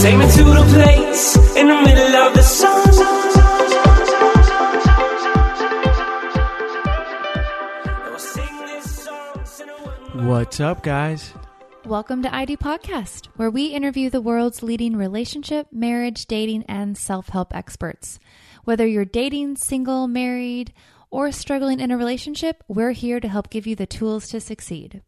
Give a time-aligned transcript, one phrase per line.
[0.00, 2.88] Take me to the place in the middle of the sun.
[10.24, 11.34] What's up, guys?
[11.84, 17.30] Welcome to ID Podcast, where we interview the world's leading relationship, marriage, dating, and self
[17.30, 18.20] help experts.
[18.62, 20.72] Whether you're dating, single, married,
[21.10, 25.02] or struggling in a relationship, we're here to help give you the tools to succeed.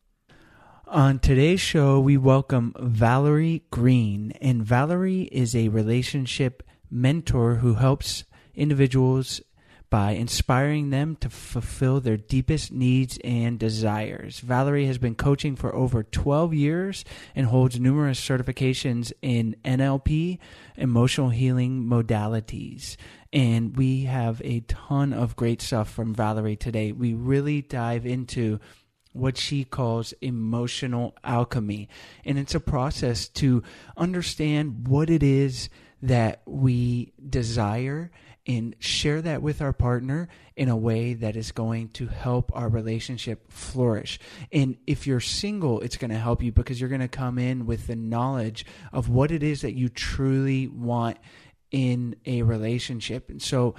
[0.90, 4.32] On today's show, we welcome Valerie Green.
[4.40, 8.24] And Valerie is a relationship mentor who helps
[8.56, 9.40] individuals
[9.88, 14.40] by inspiring them to fulfill their deepest needs and desires.
[14.40, 17.04] Valerie has been coaching for over 12 years
[17.36, 20.38] and holds numerous certifications in NLP,
[20.76, 22.96] emotional healing modalities.
[23.32, 26.90] And we have a ton of great stuff from Valerie today.
[26.90, 28.58] We really dive into
[29.12, 31.88] what she calls emotional alchemy.
[32.24, 33.62] And it's a process to
[33.96, 35.68] understand what it is
[36.02, 38.10] that we desire
[38.46, 42.68] and share that with our partner in a way that is going to help our
[42.68, 44.18] relationship flourish.
[44.50, 47.66] And if you're single, it's going to help you because you're going to come in
[47.66, 51.18] with the knowledge of what it is that you truly want
[51.70, 53.28] in a relationship.
[53.28, 53.74] And so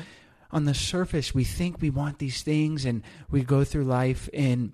[0.51, 4.73] on the surface we think we want these things and we go through life and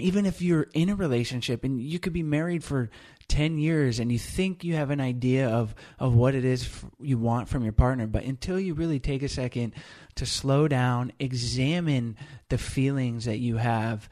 [0.00, 2.90] even if you're in a relationship and you could be married for
[3.28, 6.68] 10 years and you think you have an idea of, of what it is
[7.00, 9.74] you want from your partner, but until you really take a second
[10.16, 12.16] to slow down, examine
[12.48, 14.08] the feelings that you have,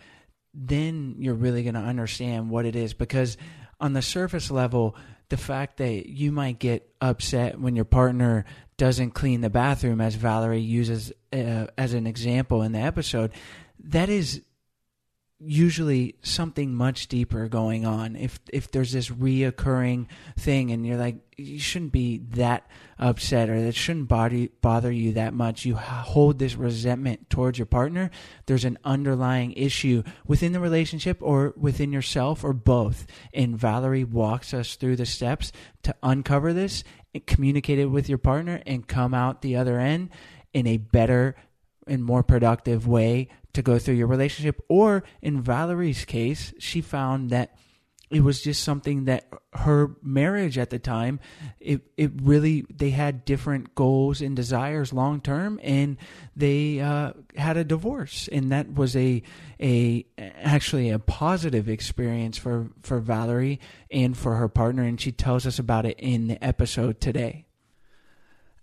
[0.54, 2.94] then you're really going to understand what it is.
[2.94, 3.36] Because
[3.80, 4.96] on the surface level,
[5.28, 8.44] the fact that you might get upset when your partner
[8.76, 13.32] doesn't clean the bathroom, as Valerie uses uh, as an example in the episode,
[13.80, 14.42] that is
[15.40, 18.16] usually something much deeper going on.
[18.16, 20.06] If if there's this reoccurring
[20.36, 22.66] thing and you're like you shouldn't be that
[22.98, 25.64] upset or that shouldn't bother bother you that much.
[25.64, 28.10] You hold this resentment towards your partner.
[28.46, 33.06] There's an underlying issue within the relationship or within yourself or both.
[33.32, 35.52] And Valerie walks us through the steps
[35.84, 36.82] to uncover this
[37.14, 40.10] and communicate it with your partner and come out the other end
[40.52, 41.36] in a better
[41.88, 44.62] and more productive way to go through your relationship.
[44.68, 47.56] Or in Valerie's case, she found that
[48.10, 51.20] it was just something that her marriage at the time
[51.60, 55.96] it it really they had different goals and desires long term and
[56.34, 58.28] they uh, had a divorce.
[58.30, 59.22] And that was a
[59.60, 64.84] a actually a positive experience for for Valerie and for her partner.
[64.84, 67.47] And she tells us about it in the episode today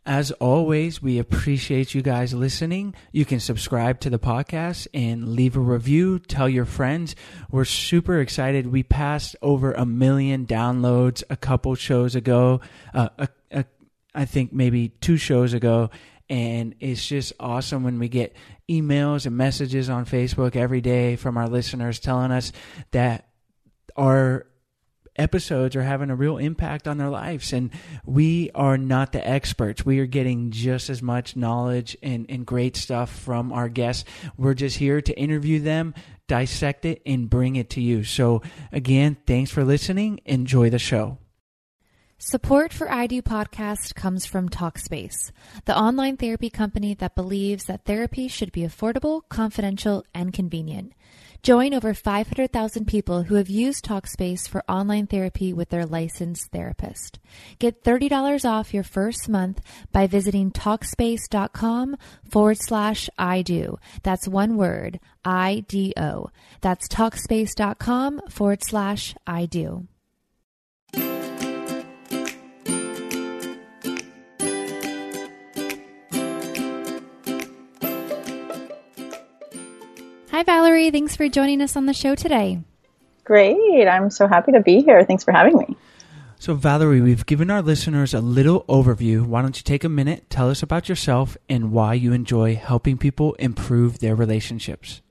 [0.05, 2.93] as always, we appreciate you guys listening.
[3.11, 6.19] You can subscribe to the podcast and leave a review.
[6.19, 7.15] Tell your friends.
[7.49, 8.67] We're super excited.
[8.67, 12.61] We passed over a million downloads a couple shows ago.
[12.93, 13.65] Uh, a, a,
[14.13, 15.89] I think maybe two shows ago.
[16.29, 18.35] And it's just awesome when we get
[18.69, 22.51] emails and messages on Facebook every day from our listeners telling us
[22.91, 23.27] that
[23.95, 24.47] our
[25.15, 27.53] episodes are having a real impact on their lives.
[27.53, 27.71] And
[28.05, 29.85] we are not the experts.
[29.85, 34.05] We are getting just as much knowledge and, and great stuff from our guests.
[34.37, 35.93] We're just here to interview them,
[36.27, 38.03] dissect it, and bring it to you.
[38.03, 38.41] So,
[38.71, 40.19] again, thanks for listening.
[40.25, 41.17] Enjoy the show.
[42.17, 45.31] Support for I Do podcast comes from Talkspace,
[45.65, 50.93] the online therapy company that believes that therapy should be affordable, confidential, and convenient.
[51.43, 57.19] Join over 500,000 people who have used Talkspace for online therapy with their licensed therapist.
[57.59, 59.61] Get $30 off your first month
[59.91, 61.97] by visiting Talkspace.com
[62.29, 63.77] forward slash I do.
[64.03, 66.29] That's one word, I D O.
[66.61, 69.87] That's Talkspace.com forward slash I do.
[80.35, 80.91] Hi, Valerie.
[80.91, 82.59] Thanks for joining us on the show today.
[83.23, 83.87] Great.
[83.87, 85.01] I'm so happy to be here.
[85.05, 85.77] Thanks for having me.
[86.39, 89.25] So, Valerie, we've given our listeners a little overview.
[89.25, 92.97] Why don't you take a minute, tell us about yourself, and why you enjoy helping
[92.97, 95.01] people improve their relationships?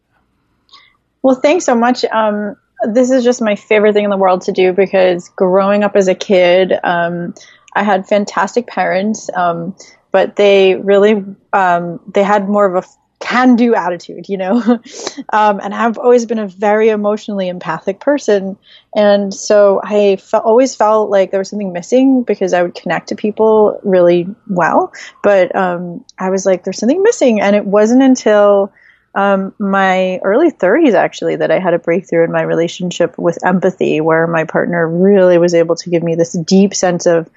[1.23, 2.05] Well, thanks so much.
[2.05, 2.57] Um,
[2.93, 6.07] this is just my favorite thing in the world to do because growing up as
[6.07, 7.33] a kid, um,
[7.75, 9.75] I had fantastic parents, um,
[10.13, 11.25] but they really
[11.55, 12.87] um, they had more of a
[13.21, 14.61] can do attitude, you know.
[15.33, 18.57] um, and I've always been a very emotionally empathic person.
[18.95, 23.09] And so I fe- always felt like there was something missing because I would connect
[23.09, 24.93] to people really well.
[25.23, 27.41] But um, I was like, there's something missing.
[27.41, 28.73] And it wasn't until
[29.15, 34.01] um, my early 30s actually that I had a breakthrough in my relationship with empathy,
[34.01, 37.31] where my partner really was able to give me this deep sense of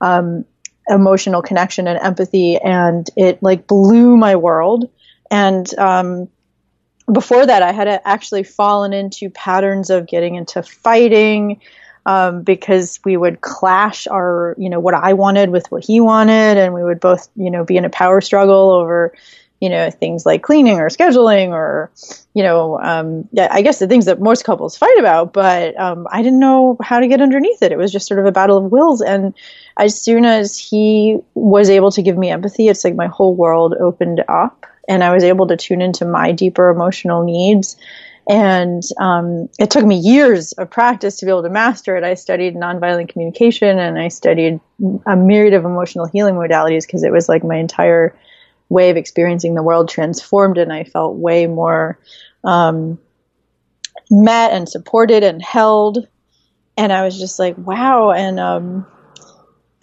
[0.00, 0.44] um,
[0.88, 2.58] emotional connection and empathy.
[2.58, 4.90] And it like blew my world
[5.32, 6.28] and um,
[7.10, 11.62] before that, I had actually fallen into patterns of getting into fighting
[12.04, 16.58] um, because we would clash our, you know, what I wanted with what he wanted,
[16.58, 19.14] and we would both, you know, be in a power struggle over,
[19.58, 21.90] you know, things like cleaning or scheduling or,
[22.34, 25.32] you know, um, I guess the things that most couples fight about.
[25.32, 27.72] But um, I didn't know how to get underneath it.
[27.72, 29.32] It was just sort of a battle of wills, and
[29.78, 33.74] as soon as he was able to give me empathy, it's like my whole world
[33.80, 37.76] opened up and I was able to tune into my deeper emotional needs.
[38.28, 42.04] And um, it took me years of practice to be able to master it.
[42.04, 44.60] I studied nonviolent communication and I studied
[45.06, 48.16] a myriad of emotional healing modalities because it was like my entire
[48.72, 51.98] way of experiencing the world transformed, and I felt way more
[52.42, 52.98] um,
[54.10, 56.08] met and supported and held.
[56.76, 58.12] And I was just like, wow.
[58.12, 58.86] And um,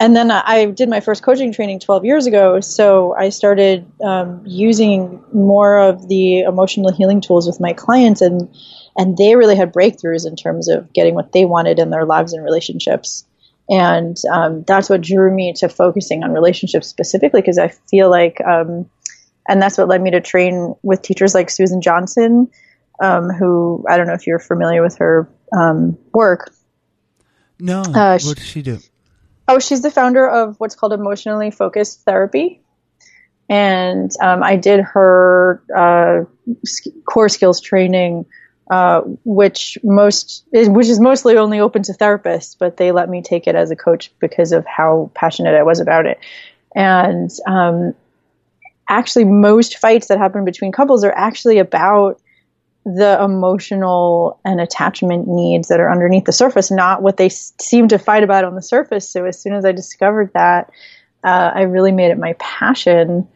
[0.00, 2.58] and then I did my first coaching training 12 years ago.
[2.60, 8.48] So I started um, using more of the emotional healing tools with my clients, and
[8.96, 12.32] and they really had breakthroughs in terms of getting what they wanted in their lives
[12.32, 13.26] and relationships.
[13.68, 18.40] And um, that's what drew me to focusing on relationships specifically, because I feel like
[18.40, 18.88] um,
[19.50, 22.50] and that's what led me to train with teachers like Susan Johnson,
[23.02, 26.54] um, who I don't know if you're familiar with her um, work.
[27.58, 28.78] No, uh, what does she do?
[29.50, 32.62] Oh, she's the founder of what's called emotionally focused therapy.
[33.48, 36.20] And um, I did her uh,
[37.04, 38.26] core skills training,
[38.70, 43.48] uh, which most which is mostly only open to therapists, but they let me take
[43.48, 46.20] it as a coach because of how passionate I was about it.
[46.76, 47.94] And um,
[48.88, 52.20] actually, most fights that happen between couples are actually about
[52.84, 57.88] the emotional and attachment needs that are underneath the surface, not what they s- seem
[57.88, 59.08] to fight about on the surface.
[59.08, 60.70] So as soon as I discovered that,
[61.22, 63.28] uh, I really made it my passion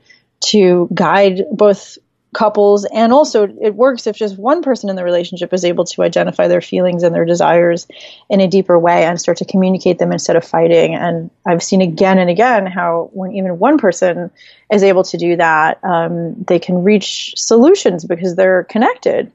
[0.46, 1.98] to guide both
[2.34, 6.02] couples and also it works if just one person in the relationship is able to
[6.02, 7.86] identify their feelings and their desires
[8.28, 10.94] in a deeper way and start to communicate them instead of fighting.
[10.94, 14.30] And i've seen again and again how when even one person
[14.70, 19.32] is able to do that um, they can reach solutions because they're connected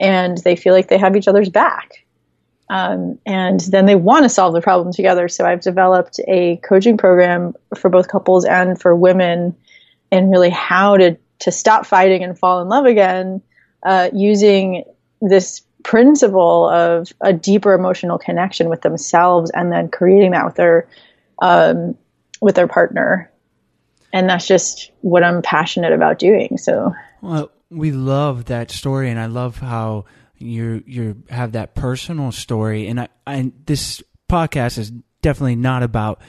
[0.00, 2.04] and they feel like they have each other's back.
[2.70, 5.28] Um, and then they want to solve the problem together.
[5.28, 9.54] So i've developed a coaching program for both couples and for women
[10.10, 13.40] and really how to to stop fighting and fall in love again
[13.82, 14.84] uh, using
[15.20, 20.88] this principle of a deeper emotional connection with themselves and then creating that with their
[21.40, 21.96] um,
[22.40, 23.30] with their partner.
[24.12, 26.94] And that's just what i'm passionate about doing so.
[27.22, 32.88] Well we love that story and i love how you you have that personal story.
[32.88, 34.92] And i, I this podcast is
[35.22, 36.20] definitely not about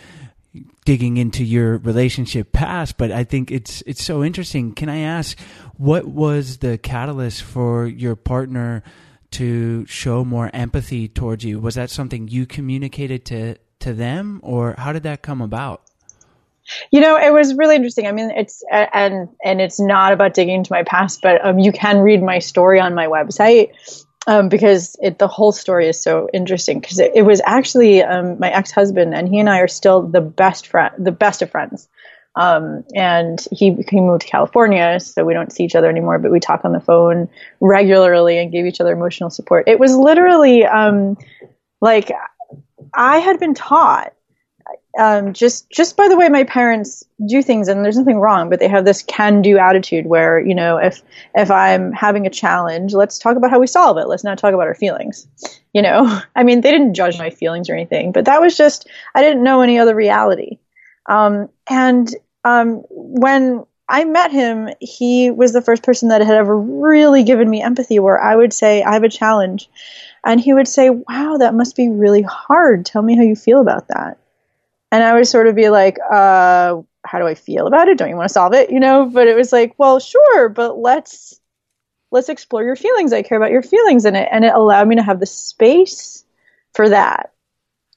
[0.85, 4.73] digging into your relationship past, but I think it's it's so interesting.
[4.73, 5.39] Can I ask
[5.77, 8.83] what was the catalyst for your partner
[9.31, 11.59] to show more empathy towards you?
[11.59, 15.83] Was that something you communicated to to them or how did that come about?
[16.91, 18.07] You know, it was really interesting.
[18.07, 21.71] I mean, it's and and it's not about digging into my past, but um, you
[21.71, 23.71] can read my story on my website
[24.27, 26.79] um, because it, the whole story is so interesting.
[26.79, 30.01] Because it, it, was actually um, my ex husband, and he and I are still
[30.01, 31.87] the best friend, the best of friends.
[32.35, 36.31] Um, and he he moved to California, so we don't see each other anymore, but
[36.31, 37.27] we talk on the phone
[37.59, 39.67] regularly and give each other emotional support.
[39.67, 41.17] It was literally um,
[41.81, 42.11] like
[42.93, 44.13] I had been taught
[44.97, 48.59] um, just just by the way my parents do things and there's nothing wrong but
[48.59, 51.03] they have this can do attitude where you know if
[51.35, 54.07] if i'm having a challenge let's talk about how we solve it.
[54.07, 55.27] Let's not talk about our feelings.
[55.73, 58.87] You know i mean they didn't judge my feelings or anything but that was just
[59.13, 60.57] i didn't know any other reality.
[61.05, 66.57] Um, and um, when i met him he was the first person that had ever
[66.57, 69.69] really given me empathy where i would say i have a challenge.
[70.25, 72.85] And he would say wow that must be really hard.
[72.85, 74.17] Tell me how you feel about that
[74.91, 77.97] and I would sort of be like, uh, how do I feel about it?
[77.97, 78.71] Don't you want to solve it?
[78.71, 81.39] You know, but it was like, well, sure, but let's
[82.11, 83.13] let's explore your feelings.
[83.13, 84.27] I care about your feelings in it.
[84.31, 86.25] And it allowed me to have the space
[86.73, 87.31] for that.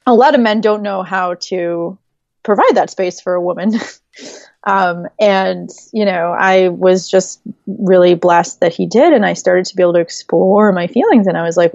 [0.06, 1.98] A lot of men don't know how to
[2.42, 3.74] provide that space for a woman.
[4.64, 9.12] um, and, you know, I was just really blessed that he did.
[9.12, 11.26] And I started to be able to explore my feelings.
[11.26, 11.72] And I was like,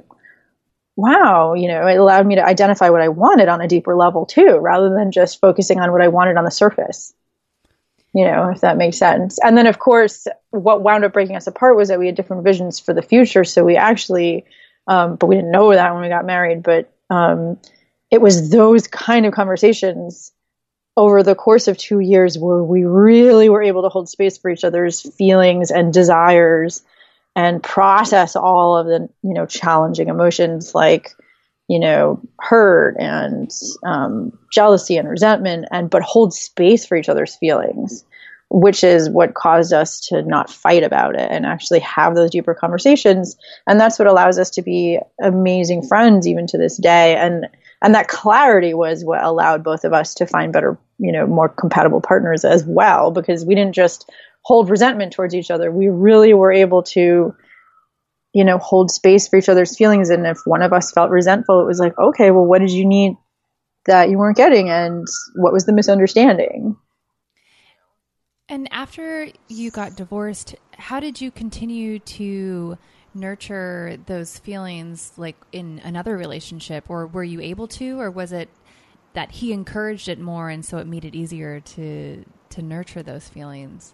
[0.98, 4.26] wow, you know, it allowed me to identify what I wanted on a deeper level
[4.26, 7.14] too, rather than just focusing on what I wanted on the surface.
[8.14, 9.38] You know, if that makes sense.
[9.44, 12.44] And then, of course, what wound up breaking us apart was that we had different
[12.44, 13.44] visions for the future.
[13.44, 14.46] So we actually,
[14.88, 16.64] um, but we didn't know that when we got married.
[16.64, 17.60] But um,
[18.10, 20.32] it was those kind of conversations
[20.96, 24.50] over the course of two years where we really were able to hold space for
[24.50, 26.82] each other's feelings and desires
[27.38, 31.12] and process all of the you know challenging emotions like
[31.70, 33.52] you know hurt and
[33.86, 38.04] um, jealousy and resentment and but hold space for each other's feelings
[38.50, 42.54] which is what caused us to not fight about it and actually have those deeper
[42.54, 43.36] conversations.
[43.68, 47.18] And that's what allows us to be amazing friends even to this day.
[47.18, 47.48] And
[47.82, 51.50] and that clarity was what allowed both of us to find better you know more
[51.50, 54.10] compatible partners as well because we didn't just
[54.48, 55.70] hold resentment towards each other.
[55.70, 57.36] We really were able to,
[58.32, 60.10] you know, hold space for each other's feelings.
[60.10, 62.86] And if one of us felt resentful, it was like, okay, well, what did you
[62.86, 63.18] need
[63.88, 64.70] that you weren't getting?
[64.70, 65.06] And
[65.36, 66.78] what was the misunderstanding?
[68.48, 72.78] And after you got divorced, how did you continue to
[73.14, 78.50] nurture those feelings like in another relationship or were you able to or was it
[79.14, 83.28] that he encouraged it more and so it made it easier to to nurture those
[83.28, 83.94] feelings?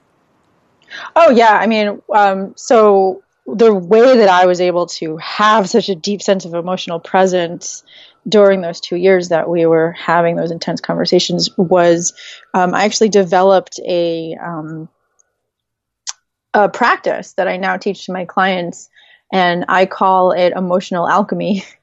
[1.16, 5.90] Oh yeah, I mean, um, so the way that I was able to have such
[5.90, 7.84] a deep sense of emotional presence
[8.28, 12.14] during those two years that we were having those intense conversations was
[12.54, 14.88] um, I actually developed a um,
[16.54, 18.90] a practice that I now teach to my clients,
[19.34, 21.66] and I call it emotional alchemy.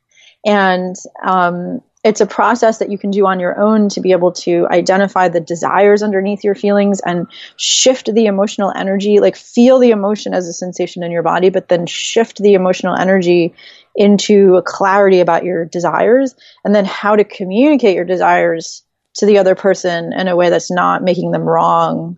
[0.42, 4.32] And um, it's a process that you can do on your own to be able
[4.32, 7.26] to identify the desires underneath your feelings and
[7.58, 11.68] shift the emotional energy, like feel the emotion as a sensation in your body, but
[11.68, 13.52] then shift the emotional energy
[13.94, 18.82] into a clarity about your desires and then how to communicate your desires
[19.16, 22.16] to the other person in a way that's not making them wrong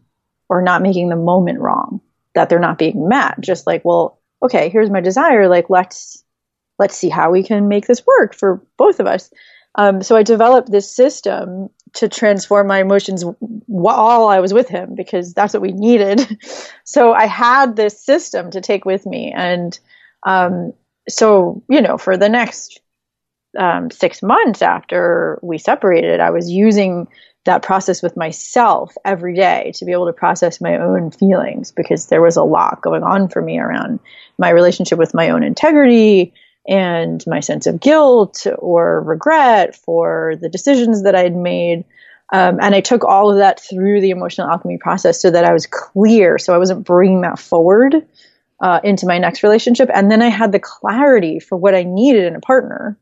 [0.48, 2.00] or not making the moment wrong,
[2.36, 3.40] that they're not being met.
[3.40, 5.48] Just like, well, okay, here's my desire.
[5.48, 6.24] Like, let's,
[6.78, 9.30] let's see how we can make this work for both of us.
[9.76, 13.24] Um, so I developed this system to transform my emotions
[13.66, 16.38] while I was with him because that's what we needed.
[16.84, 19.32] so I had this system to take with me.
[19.34, 19.78] And
[20.26, 20.72] um,
[21.08, 22.80] so, you know, for the next
[23.58, 27.08] um, six months after we separated, I was using
[27.44, 32.06] that process with myself every day to be able to process my own feelings because
[32.06, 33.98] there was a lot going on for me around
[34.38, 36.32] my relationship with my own integrity
[36.68, 41.84] and my sense of guilt or regret for the decisions that I had made.
[42.32, 45.52] Um, and I took all of that through the emotional alchemy process so that I
[45.52, 46.38] was clear.
[46.38, 48.06] So I wasn't bringing that forward
[48.60, 49.90] uh, into my next relationship.
[49.92, 52.96] And then I had the clarity for what I needed in a partner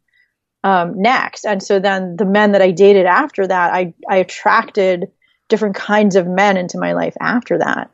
[0.63, 1.45] um, next.
[1.45, 5.11] And so then the men that I dated after that, I, I attracted
[5.49, 7.91] different kinds of men into my life after that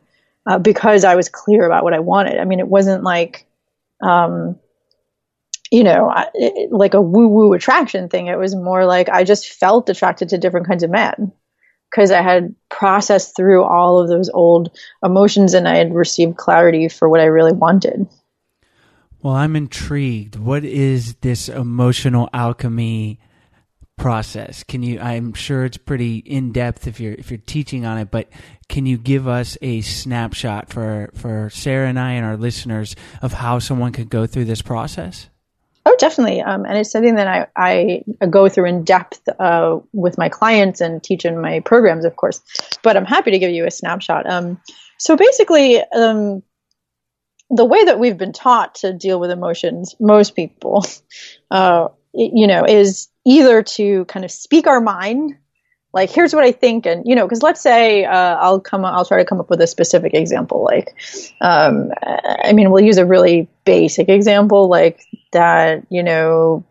[0.46, 2.38] uh, because I was clear about what I wanted.
[2.38, 3.46] I mean, it wasn't like,
[4.02, 4.58] um,
[5.70, 8.26] you know, it, like a woo woo attraction thing.
[8.26, 11.32] It was more like I just felt attracted to different kinds of men
[11.90, 16.88] because I had processed through all of those old emotions and I had received clarity
[16.88, 18.06] for what I really wanted.
[19.26, 20.36] Well, I'm intrigued.
[20.36, 23.18] What is this emotional alchemy
[23.96, 24.62] process?
[24.62, 28.12] Can you I'm sure it's pretty in depth if you're if you're teaching on it,
[28.12, 28.28] but
[28.68, 33.32] can you give us a snapshot for for Sarah and I and our listeners of
[33.32, 35.28] how someone could go through this process?
[35.86, 36.40] Oh, definitely.
[36.40, 40.80] Um, and it's something that I, I go through in depth uh, with my clients
[40.80, 42.40] and teach in my programs, of course.
[42.84, 44.30] But I'm happy to give you a snapshot.
[44.30, 44.60] Um,
[44.98, 46.44] so basically, um,
[47.50, 50.84] the way that we've been taught to deal with emotions, most people,
[51.50, 55.36] uh, you know, is either to kind of speak our mind,
[55.92, 59.04] like here's what I think, and you know, because let's say uh, I'll come, I'll
[59.04, 60.64] try to come up with a specific example.
[60.64, 60.94] Like,
[61.40, 65.00] um, I mean, we'll use a really basic example, like
[65.32, 66.64] that, you know,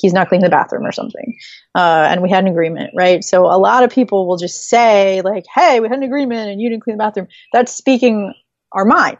[0.00, 1.38] he's not cleaning the bathroom or something.
[1.74, 3.22] Uh, and we had an agreement, right?
[3.22, 6.60] So a lot of people will just say, like, hey, we had an agreement and
[6.60, 7.28] you didn't clean the bathroom.
[7.52, 8.34] That's speaking
[8.72, 9.18] our mind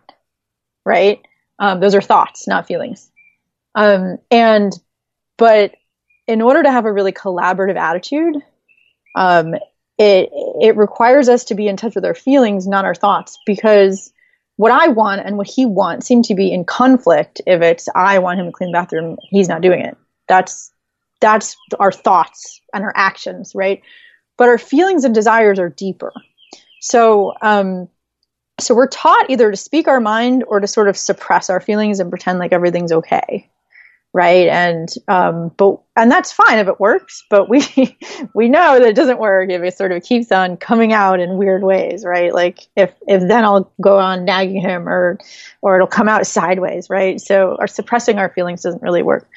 [0.89, 1.21] right?
[1.59, 3.11] Um, those are thoughts, not feelings.
[3.75, 4.73] Um, and,
[5.37, 5.75] but
[6.27, 8.37] in order to have a really collaborative attitude,
[9.15, 9.55] um,
[9.99, 14.13] it, it requires us to be in touch with our feelings, not our thoughts, because
[14.57, 17.41] what I want and what he wants seem to be in conflict.
[17.47, 19.97] If it's I want him to clean the bathroom, he's not doing it.
[20.27, 20.73] That's
[21.21, 23.83] that's our thoughts and our actions, right?
[24.37, 26.13] But our feelings and desires are deeper.
[26.81, 27.89] So um,
[28.61, 32.01] so we're taught either to speak our mind or to sort of suppress our feelings
[32.01, 33.49] and pretend like everything's okay
[34.15, 34.49] right?
[34.49, 37.63] And um, but and that's fine if it works but we
[38.35, 41.37] we know that it doesn't work if it sort of keeps on coming out in
[41.37, 42.33] weird ways right?
[42.33, 45.19] Like if if then i'll go on nagging him or
[45.61, 47.21] or it'll come out sideways right?
[47.21, 49.29] So our suppressing our feelings doesn't really work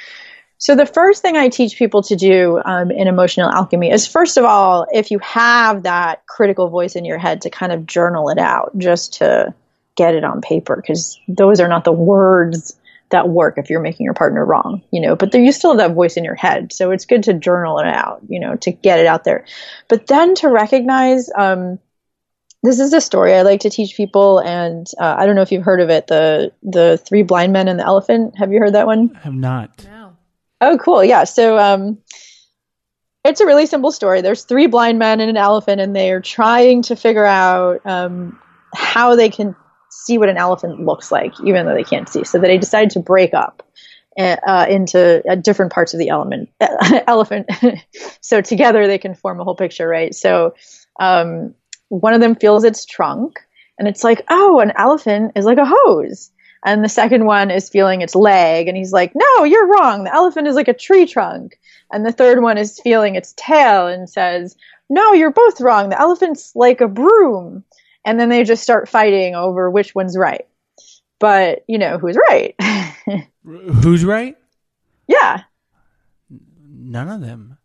[0.62, 4.38] so the first thing I teach people to do um, in emotional alchemy is first
[4.38, 8.30] of all, if you have that critical voice in your head, to kind of journal
[8.30, 9.56] it out, just to
[9.96, 12.78] get it on paper, because those are not the words
[13.10, 15.16] that work if you're making your partner wrong, you know.
[15.16, 17.80] But there, you still have that voice in your head, so it's good to journal
[17.80, 19.46] it out, you know, to get it out there.
[19.90, 21.28] But then to recognize.
[21.36, 21.80] Um,
[22.64, 25.52] this is a story I like to teach people, and uh, I don't know if
[25.52, 26.06] you've heard of it.
[26.06, 28.38] The the three blind men and the elephant.
[28.38, 29.16] Have you heard that one?
[29.16, 29.88] I have not.
[30.62, 31.04] Oh, cool.
[31.04, 31.24] Yeah.
[31.24, 31.98] So, um,
[33.24, 34.22] it's a really simple story.
[34.22, 38.40] There's three blind men and an elephant, and they are trying to figure out um,
[38.74, 39.56] how they can
[39.90, 42.24] see what an elephant looks like, even though they can't see.
[42.24, 43.62] So they decide to break up
[44.18, 46.50] uh, into uh, different parts of the element
[47.08, 47.48] elephant.
[48.22, 50.14] so together they can form a whole picture, right?
[50.16, 50.56] So
[51.00, 51.54] um,
[51.90, 53.40] one of them feels its trunk,
[53.78, 56.32] and it's like, oh, an elephant is like a hose.
[56.64, 60.04] And the second one is feeling its leg, and he's like, No, you're wrong.
[60.04, 61.60] The elephant is like a tree trunk.
[61.92, 64.56] And the third one is feeling its tail and says,
[64.90, 65.90] No, you're both wrong.
[65.90, 67.64] The elephant's like a broom.
[68.06, 70.48] And then they just start fighting over which one's right.
[71.20, 72.56] But, you know, who's right?
[73.44, 74.38] who's right?
[75.08, 75.44] Yeah.
[76.70, 77.58] None of them.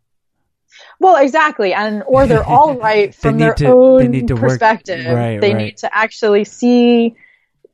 [0.99, 5.05] Well, exactly, and or they're all right from their to, own perspective.
[5.05, 5.63] Right, they right.
[5.63, 7.15] need to actually see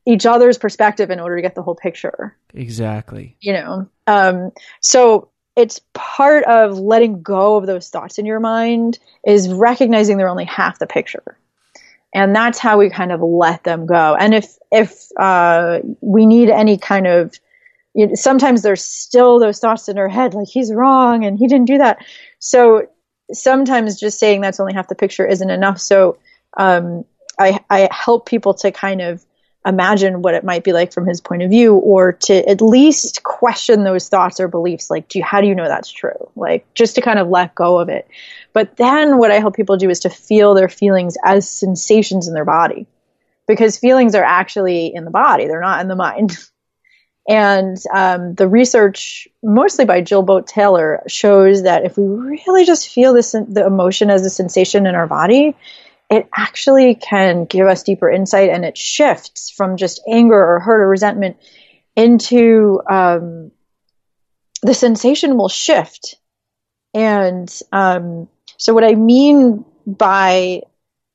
[0.05, 2.35] each other's perspective in order to get the whole picture.
[2.53, 3.37] Exactly.
[3.39, 8.99] You know, um, so it's part of letting go of those thoughts in your mind
[9.25, 11.37] is recognizing they're only half the picture
[12.13, 16.49] and that's how we kind of let them go and if if uh, we need
[16.49, 17.33] any kind of
[17.93, 21.47] you know, sometimes there's still those thoughts in our head like he's wrong and he
[21.47, 22.03] didn't do that
[22.39, 22.87] so
[23.31, 26.17] sometimes just saying that's only half the picture isn't enough so
[26.57, 27.03] um,
[27.39, 29.25] I, I help people to kind of
[29.65, 33.23] imagine what it might be like from his point of view or to at least
[33.23, 34.89] question those thoughts or beliefs.
[34.89, 36.29] Like do you, how do you know that's true?
[36.35, 38.07] Like just to kind of let go of it.
[38.51, 42.33] But then what i help people do is to feel their feelings as sensations in
[42.33, 42.87] their body
[43.47, 45.47] because feelings are actually in the body.
[45.47, 46.37] They're not in the mind.
[47.25, 52.89] And um, the research mostly by Jill Bolte Taylor shows that if we really just
[52.89, 55.55] feel this the emotion as a sensation in our body
[56.09, 60.81] it actually can give us deeper insight and it shifts from just anger or hurt
[60.81, 61.37] or resentment
[61.95, 63.51] into um,
[64.61, 66.15] the sensation will shift.
[66.93, 70.61] And um, so, what I mean by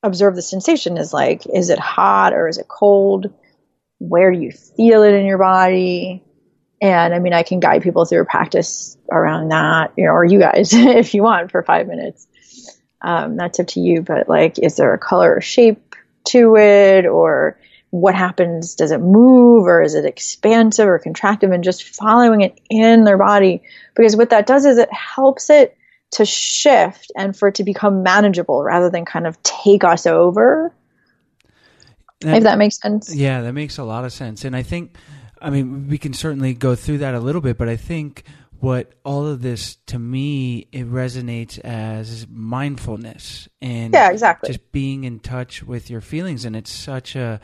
[0.03, 3.33] observe the sensation is like, is it hot or is it cold?
[3.99, 6.23] Where do you feel it in your body?
[6.81, 10.23] And I mean, I can guide people through a practice around that, you know, or
[10.23, 12.27] you guys, if you want, for five minutes.
[13.01, 17.05] Um, that's up to you, but like, is there a color or shape to it,
[17.05, 17.57] or
[17.91, 18.75] what happens?
[18.75, 21.53] Does it move, or is it expansive or contractive?
[21.53, 23.63] And just following it in their body,
[23.95, 25.77] because what that does is it helps it
[26.11, 30.73] to shift and for it to become manageable rather than kind of take us over.
[32.21, 33.15] That, if that makes sense.
[33.15, 34.43] Yeah, that makes a lot of sense.
[34.43, 34.95] And I think,
[35.41, 38.23] I mean, we can certainly go through that a little bit, but I think
[38.59, 44.47] what all of this to me it resonates as mindfulness and yeah exactly.
[44.47, 46.45] just being in touch with your feelings.
[46.45, 47.39] And it's such a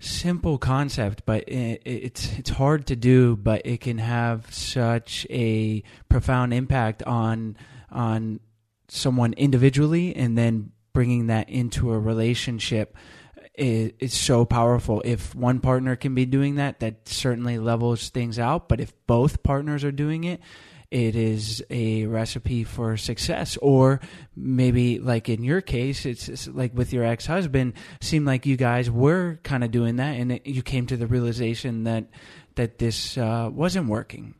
[0.00, 5.82] simple concept but it, it's it's hard to do but it can have such a
[6.08, 7.56] profound impact on
[7.90, 8.38] on
[8.86, 12.96] someone individually and then bringing that into a relationship
[13.58, 15.02] is, is so powerful.
[15.04, 18.68] If one partner can be doing that, that certainly levels things out.
[18.68, 20.40] But if both partners are doing it,
[20.90, 23.58] it is a recipe for success.
[23.60, 24.00] Or
[24.34, 28.56] maybe, like in your case, it's, it's like with your ex husband, seemed like you
[28.56, 32.06] guys were kind of doing that, and it, you came to the realization that
[32.54, 34.34] that this uh, wasn't working.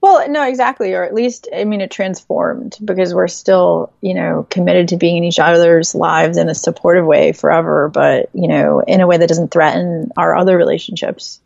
[0.00, 0.94] Well, no, exactly.
[0.94, 5.16] Or at least, I mean, it transformed because we're still, you know, committed to being
[5.18, 9.16] in each other's lives in a supportive way forever, but, you know, in a way
[9.16, 11.40] that doesn't threaten our other relationships.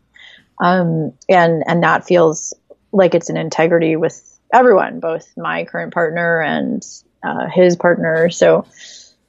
[0.59, 2.53] Um, and, and that feels
[2.91, 4.21] like it's an integrity with
[4.53, 6.85] everyone, both my current partner and
[7.23, 8.29] uh, his partner.
[8.29, 8.67] So,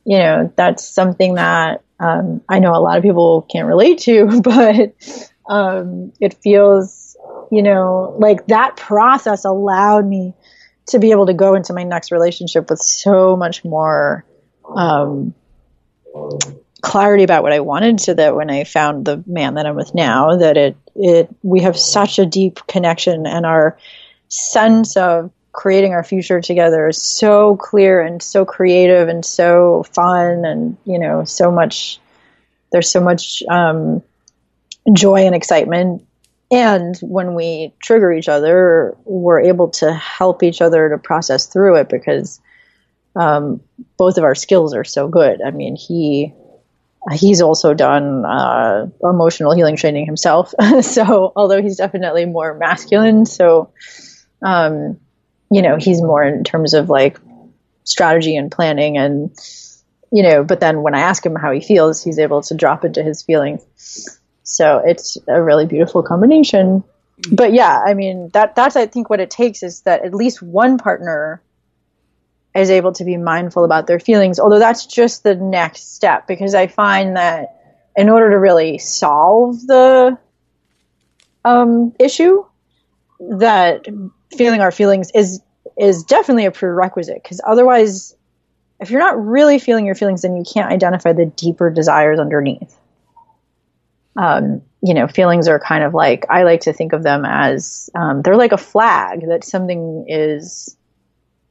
[0.05, 4.41] you know, that's something that um, I know a lot of people can't relate to,
[4.43, 7.04] but um, it feels
[7.51, 10.35] you know, like that process allowed me
[10.87, 14.25] to be able to go into my next relationship with so much more
[14.67, 15.35] um,
[16.83, 19.95] clarity about what I wanted, so that when I found the man that I'm with
[19.95, 23.79] now, that it it we have such a deep connection, and our
[24.29, 30.45] sense of creating our future together is so clear and so creative and so fun,
[30.45, 32.01] and you know, so much.
[32.73, 34.03] There's so much um,
[34.93, 36.05] joy and excitement
[36.51, 41.77] and when we trigger each other, we're able to help each other to process through
[41.77, 42.41] it because
[43.17, 43.61] um,
[43.97, 45.41] both of our skills are so good.
[45.43, 46.33] I mean, he
[47.13, 53.73] he's also done uh, emotional healing training himself, so although he's definitely more masculine, so
[54.43, 54.99] um,
[55.51, 57.19] you know he's more in terms of like
[57.85, 59.37] strategy and planning and
[60.13, 60.45] you know.
[60.45, 63.23] But then when I ask him how he feels, he's able to drop into his
[63.23, 66.85] feelings so it's a really beautiful combination.
[67.33, 70.43] But yeah, I mean that that's I think what it takes is that at least
[70.43, 71.43] one partner
[72.55, 74.39] is able to be mindful about their feelings.
[74.39, 77.61] Although that's just the next step because I find that
[77.97, 80.19] in order to really solve the
[81.45, 82.45] um, issue,
[83.21, 83.87] that
[84.37, 85.41] feeling our feelings is
[85.79, 88.15] is definitely a prerequisite because otherwise,
[88.79, 92.77] if you're not really feeling your feelings, then you can't identify the deeper desires underneath
[94.17, 97.89] um, you know, feelings are kind of like I like to think of them as
[97.95, 100.77] um, they're like a flag that something is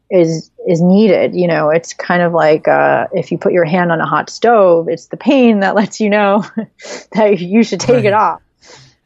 [0.10, 1.36] is is needed.
[1.36, 4.30] You know, it's kind of like uh, if you put your hand on a hot
[4.30, 6.46] stove, it's the pain that lets you know
[7.14, 8.06] that you should take right.
[8.06, 8.42] it off.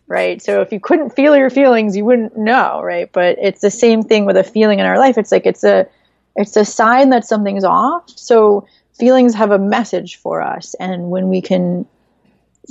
[0.07, 0.41] Right.
[0.41, 2.81] So if you couldn't feel your feelings, you wouldn't know.
[2.81, 3.09] Right.
[3.11, 5.17] But it's the same thing with a feeling in our life.
[5.17, 5.87] It's like it's a
[6.35, 8.09] it's a sign that something's off.
[8.09, 11.85] So feelings have a message for us, and when we can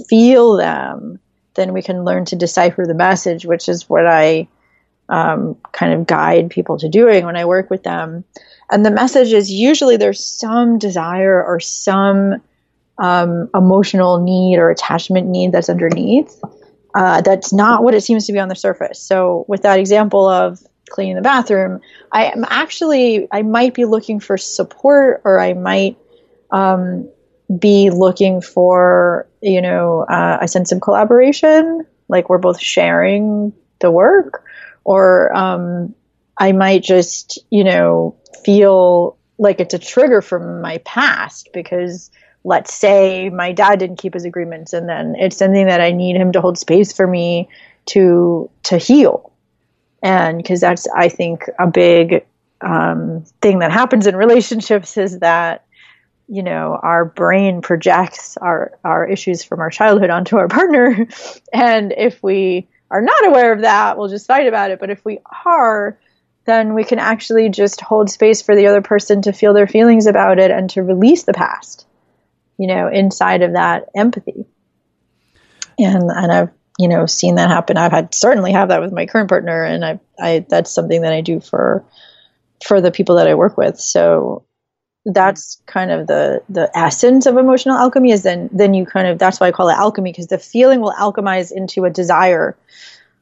[0.09, 1.19] feel them,
[1.55, 4.49] then we can learn to decipher the message, which is what I
[5.09, 8.25] um, kind of guide people to doing when I work with them.
[8.71, 12.43] And the message is usually there's some desire or some
[12.99, 16.41] um, emotional need or attachment need that's underneath.
[16.95, 19.01] Uh, that's not what it seems to be on the surface.
[19.01, 21.81] So, with that example of cleaning the bathroom,
[22.11, 25.99] I am actually, I might be looking for support or I might
[26.51, 27.11] um,
[27.59, 34.45] be looking for, you know, uh, sense of collaboration, like we're both sharing the work,
[34.85, 35.95] or um,
[36.39, 42.11] I might just, you know, feel like it's a trigger from my past because
[42.45, 46.17] let's say my dad didn't keep his agreements and then it's something that I need
[46.17, 47.49] him to hold space for me
[47.87, 49.33] to to heal.
[50.03, 52.25] And because that's I think a big
[52.61, 55.66] um, thing that happens in relationships is that
[56.29, 61.07] you know our brain projects our our issues from our childhood onto our partner
[61.53, 65.05] and if we are not aware of that we'll just fight about it but if
[65.05, 65.99] we are
[66.45, 70.07] then we can actually just hold space for the other person to feel their feelings
[70.07, 71.87] about it and to release the past
[72.59, 74.47] you know, inside of that empathy.
[75.79, 77.77] And and I've you know seen that happen.
[77.77, 81.13] I've had certainly have that with my current partner, and I I that's something that
[81.13, 81.85] I do for
[82.65, 83.79] for the people that I work with.
[83.79, 84.46] So
[85.07, 89.19] that's kind of the the essence of emotional alchemy is then then you kind of
[89.19, 92.57] that's why I call it alchemy because the feeling will alchemize into a desire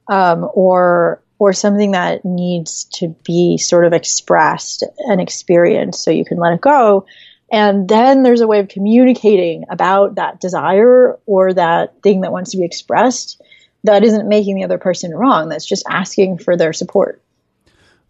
[0.08, 6.24] um, or or something that needs to be sort of expressed and experienced so you
[6.24, 7.06] can let it go
[7.52, 12.50] and then there's a way of communicating about that desire or that thing that wants
[12.52, 13.40] to be expressed
[13.84, 15.50] that isn't making the other person wrong.
[15.50, 17.22] That's just asking for their support.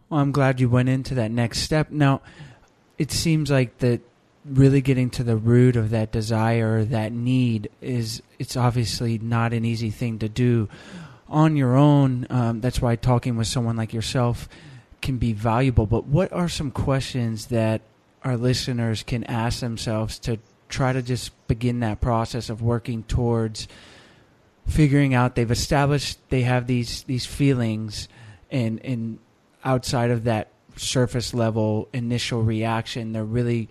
[0.09, 1.91] Well, I'm glad you went into that next step.
[1.91, 2.23] Now,
[2.99, 4.01] it seems like that
[4.45, 9.65] really getting to the root of that desire, that need, is it's obviously not an
[9.65, 10.69] easy thing to do
[11.29, 12.27] on your own.
[12.31, 14.49] Um, that's why talking with someone like yourself
[15.01, 15.87] can be valuable.
[15.87, 17.81] But what are some questions that
[18.23, 23.69] our listeners can ask themselves to try to just begin that process of working towards
[24.67, 28.09] figuring out they've established they have these these feelings
[28.51, 29.19] and and
[29.63, 33.69] outside of that surface level initial reaction they're really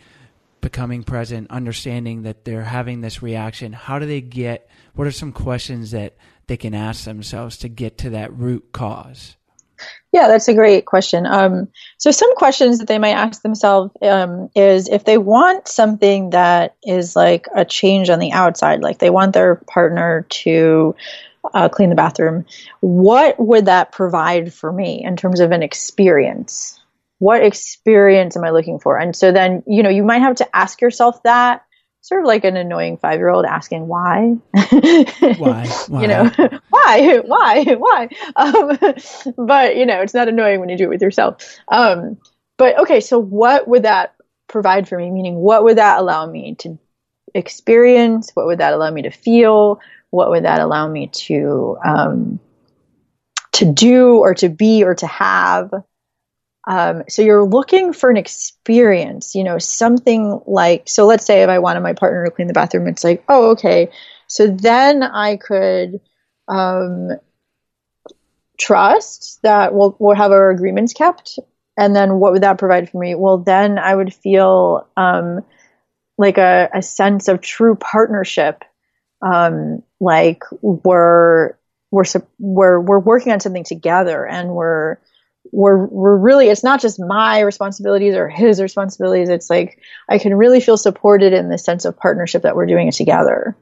[0.62, 5.32] becoming present understanding that they're having this reaction how do they get what are some
[5.32, 6.16] questions that
[6.48, 9.36] they can ask themselves to get to that root cause
[10.12, 11.26] yeah, that's a great question.
[11.26, 16.30] Um, so, some questions that they might ask themselves um, is if they want something
[16.32, 20.96] that is like a change on the outside, like they want their partner to
[21.54, 22.46] uh, clean the bathroom,
[22.80, 26.80] what would that provide for me in terms of an experience?
[27.20, 28.98] What experience am I looking for?
[28.98, 31.64] And so then, you know, you might have to ask yourself that
[32.02, 34.36] sort of like an annoying five year old asking why.
[34.52, 35.68] why?
[35.88, 36.02] why?
[36.02, 36.32] You know,
[36.70, 37.20] why?
[37.26, 37.64] Why?
[37.76, 38.10] Why?
[38.36, 38.78] Um,
[39.48, 41.58] but, you know, it's not annoying when you do it with yourself.
[41.70, 42.18] Um,
[42.58, 44.16] but okay, so what would that
[44.48, 45.10] provide for me?
[45.10, 46.78] Meaning, what would that allow me to
[47.34, 48.32] experience?
[48.34, 49.80] What would that allow me to feel?
[50.10, 52.40] What would that allow me to um,
[53.54, 55.72] to do or to be or to have?
[56.66, 61.50] Um, so you're looking for an experience, you know, something like, so let's say if
[61.50, 63.90] I wanted my partner to clean the bathroom, it's like, oh, okay.
[64.28, 66.00] So then I could
[66.48, 67.10] um,
[68.58, 71.38] trust that we'll, we'll have our agreements kept.
[71.76, 73.16] And then what would that provide for me?
[73.16, 75.42] Well, then I would feel um,
[76.18, 78.64] like a, a sense of true partnership.
[79.22, 81.58] Um, like we're,
[81.92, 82.04] we're,
[82.40, 84.98] we're, we're working on something together and we're,
[85.54, 89.30] we're we're really it's not just my responsibilities or his responsibilities.
[89.30, 92.88] It's like i can really feel supported in the sense of partnership that we're doing
[92.88, 93.56] it together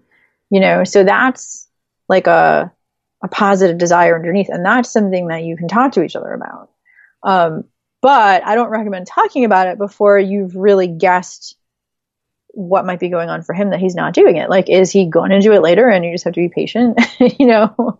[0.51, 0.83] you know?
[0.83, 1.67] So that's
[2.07, 2.71] like a
[3.23, 6.69] a positive desire underneath and that's something that you can talk to each other about.
[7.23, 7.65] Um,
[8.01, 11.55] but i don't recommend talking about it before you've really guessed
[12.47, 14.49] what might be going on for him that he's not doing it.
[14.49, 16.99] Like is he going to do it later and you just have to be patient?
[17.39, 17.99] You know?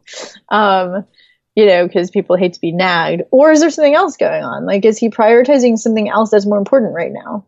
[0.50, 1.06] Um,
[1.56, 3.24] you know, because people hate to be nagged?
[3.32, 4.66] Or is there something else going on?
[4.66, 7.46] Like, is he prioritizing something else that's more important right now?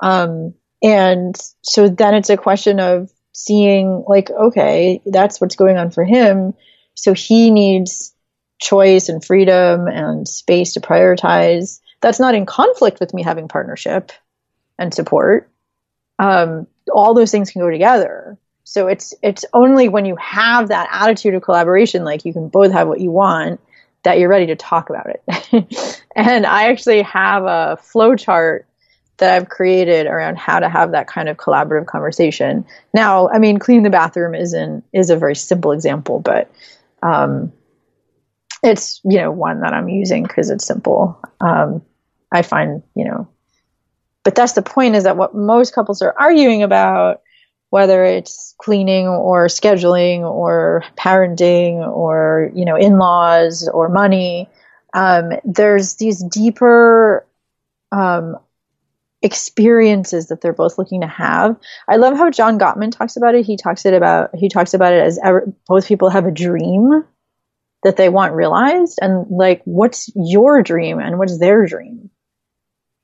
[0.00, 5.90] Um, and so then it's a question of seeing, like, okay, that's what's going on
[5.90, 6.54] for him.
[6.94, 8.14] So he needs
[8.60, 11.80] choice and freedom and space to prioritize.
[12.00, 14.12] That's not in conflict with me having partnership
[14.78, 15.50] and support.
[16.18, 18.36] Um, all those things can go together.
[18.64, 22.72] So it's it's only when you have that attitude of collaboration, like you can both
[22.72, 23.60] have what you want,
[24.02, 26.02] that you're ready to talk about it.
[26.16, 28.66] and I actually have a flow chart
[29.20, 32.64] that I've created around how to have that kind of collaborative conversation.
[32.92, 36.50] Now, I mean, cleaning the bathroom isn't is a very simple example, but
[37.02, 37.52] um,
[38.62, 41.20] it's you know one that I'm using because it's simple.
[41.40, 41.82] Um,
[42.32, 43.28] I find you know,
[44.24, 47.20] but that's the point is that what most couples are arguing about,
[47.70, 54.48] whether it's cleaning or scheduling or parenting or you know in-laws or money,
[54.94, 57.26] um, there's these deeper
[57.92, 58.36] um,
[59.22, 61.56] experiences that they're both looking to have.
[61.88, 63.46] I love how John Gottman talks about it.
[63.46, 67.04] He talks it about he talks about it as ever, both people have a dream
[67.82, 72.10] that they want realized and like what's your dream and what's their dream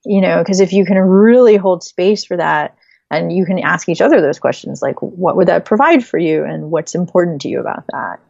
[0.04, 2.76] you know because if you can really hold space for that
[3.10, 6.44] and you can ask each other those questions like what would that provide for you
[6.44, 8.20] and what's important to you about that?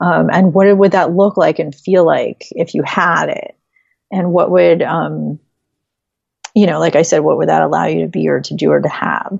[0.00, 3.56] Um, and what would that look like and feel like if you had it?
[4.10, 5.38] And what would um,
[6.54, 8.70] you know like i said what would that allow you to be or to do
[8.70, 9.38] or to have?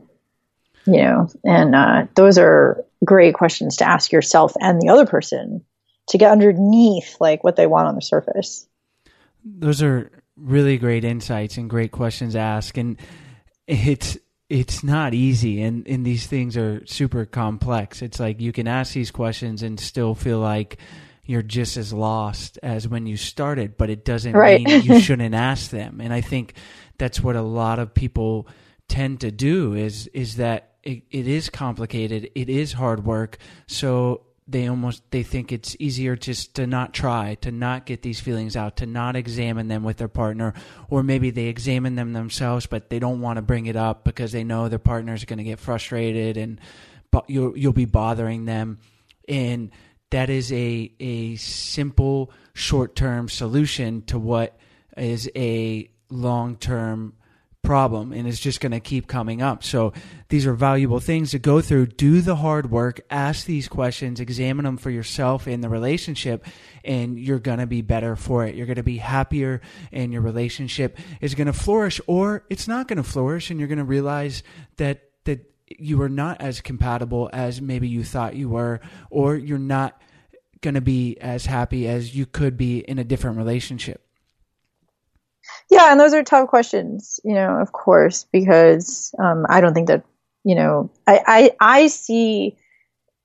[0.86, 5.64] You know and uh, those are great questions to ask yourself and the other person
[6.08, 8.66] to get underneath like what they want on the surface.
[9.44, 12.98] Those are really great insights and great questions asked and
[13.66, 14.16] it's
[14.48, 18.02] it's not easy and and these things are super complex.
[18.02, 20.78] It's like you can ask these questions and still feel like
[21.24, 24.62] you're just as lost as when you started, but it doesn't right.
[24.62, 26.00] mean you shouldn't ask them.
[26.00, 26.54] And I think
[26.96, 28.48] that's what a lot of people
[28.88, 33.36] tend to do is is that it, it is complicated, it is hard work.
[33.66, 38.18] So they almost they think it's easier just to not try to not get these
[38.18, 40.54] feelings out to not examine them with their partner.
[40.88, 44.32] Or maybe they examine them themselves but they don't want to bring it up because
[44.32, 46.60] they know their partner is going to get frustrated and
[47.26, 48.78] you'll you'll be bothering them.
[49.28, 49.70] And
[50.10, 54.56] that is a a simple short-term solution to what
[54.96, 57.12] is a long-term
[57.62, 59.62] problem and it's just going to keep coming up.
[59.62, 59.92] So
[60.28, 61.88] these are valuable things to go through.
[61.88, 66.46] Do the hard work, ask these questions, examine them for yourself in the relationship,
[66.84, 68.54] and you're going to be better for it.
[68.54, 69.60] You're going to be happier,
[69.92, 73.68] and your relationship is going to flourish, or it's not going to flourish, and you're
[73.68, 74.42] going to realize
[74.76, 79.58] that that you are not as compatible as maybe you thought you were, or you're
[79.58, 80.00] not
[80.62, 84.07] going to be as happy as you could be in a different relationship.
[85.70, 89.88] Yeah, and those are tough questions, you know, of course, because um, I don't think
[89.88, 90.02] that,
[90.44, 92.56] you know, I, I, I see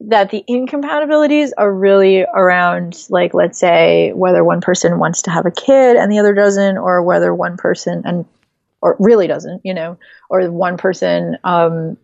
[0.02, 5.46] that the incompatibilities are really around, like, let's say, whether one person wants to have
[5.46, 8.26] a kid and the other doesn't, or whether one person and
[8.82, 9.98] or really doesn't, you know,
[10.30, 11.96] or one person um,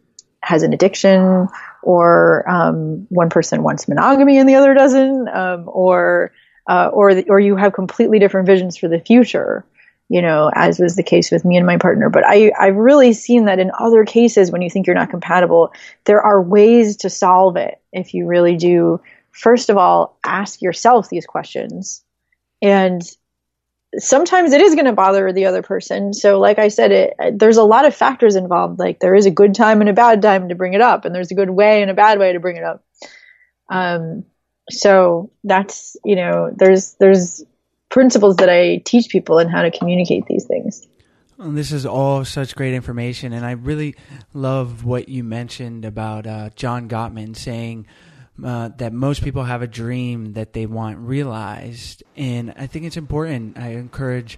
[0.42, 1.50] has an addiction,
[1.84, 6.32] or um, one person wants monogamy and the other doesn't, um, or
[6.70, 9.66] uh, or the, or you have completely different visions for the future
[10.10, 12.10] you know, as was the case with me and my partner.
[12.10, 15.72] But I, I've really seen that in other cases when you think you're not compatible,
[16.06, 19.00] there are ways to solve it if you really do,
[19.32, 22.04] first of all, ask yourself these questions.
[22.62, 23.04] And
[23.98, 26.14] sometimes it is going to bother the other person.
[26.14, 28.80] So, like I said, it, there's a lot of factors involved.
[28.80, 31.14] Like there is a good time and a bad time to bring it up, and
[31.14, 32.84] there's a good way and a bad way to bring it up.
[33.70, 34.26] Um,
[34.70, 37.44] so that's you know, there's there's
[37.90, 40.88] principles that I teach people and how to communicate these things.
[41.38, 43.96] Well, this is all such great information, and I really
[44.34, 47.88] love what you mentioned about uh, John Gottman saying
[48.44, 52.98] uh, that most people have a dream that they want realized, and I think it's
[52.98, 53.58] important.
[53.58, 54.38] I encourage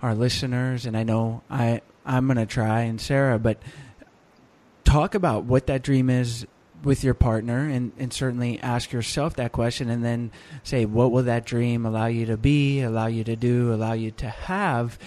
[0.00, 3.60] our listeners, and I know I I'm gonna try, and Sarah, but
[4.84, 6.46] talk about what that dream is
[6.82, 10.30] with your partner and, and certainly ask yourself that question and then
[10.62, 14.10] say what will that dream allow you to be allow you to do allow you
[14.10, 14.98] to have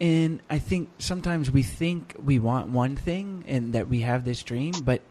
[0.00, 4.42] and i think sometimes we think we want one thing and that we have this
[4.42, 5.02] dream but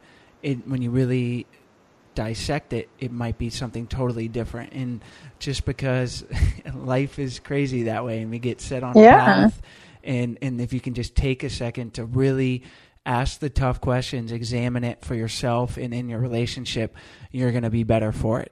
[0.41, 1.45] it, when you really
[2.15, 5.03] dissect it it might be something totally different and
[5.38, 6.25] just because
[6.73, 9.21] life is crazy that way and we get set on yeah.
[9.21, 9.62] a path
[10.03, 12.63] and and if you can just take a second to really
[13.07, 16.95] ask the tough questions, examine it for yourself and in your relationship,
[17.31, 18.51] you're going to be better for it.